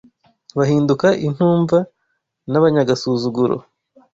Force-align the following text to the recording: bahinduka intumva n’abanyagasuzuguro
bahinduka 0.57 1.07
intumva 1.27 1.77
n’abanyagasuzuguro 2.51 3.55